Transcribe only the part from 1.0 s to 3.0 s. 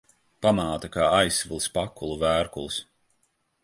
aizsvilis pakulu vērkulis.